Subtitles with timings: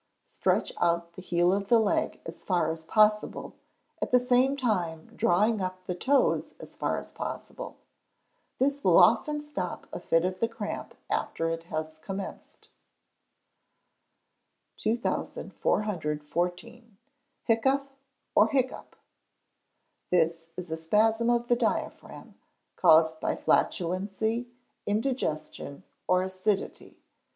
[0.25, 3.53] Stretch out the heel of the leg as far as possible,
[4.01, 7.77] at the same time drawing up the toes as far as possible.
[8.57, 12.69] This will often stop a fit of the cramp after it has commenced.
[14.77, 16.97] 2414.
[17.47, 17.87] Hiccough
[18.33, 18.95] or Hiccup.
[20.09, 22.33] This is a spasm of the diaphragm,
[22.75, 24.47] caused by flatulency,
[24.87, 26.97] indigestion, or acidity.